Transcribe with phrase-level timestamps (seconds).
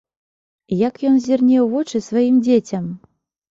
[0.87, 2.85] Як ён зірне ў вочы сваім дзецям?